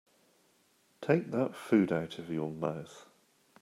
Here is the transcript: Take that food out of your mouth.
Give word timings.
Take 0.99 1.29
that 1.29 1.55
food 1.55 1.91
out 1.93 2.17
of 2.17 2.31
your 2.31 2.49
mouth. 2.49 3.05